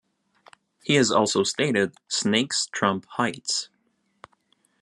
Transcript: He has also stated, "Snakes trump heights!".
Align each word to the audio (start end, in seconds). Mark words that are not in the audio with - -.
He 0.81 0.95
has 0.95 1.11
also 1.11 1.43
stated, 1.43 1.93
"Snakes 2.07 2.65
trump 2.73 3.05
heights!". 3.17 3.69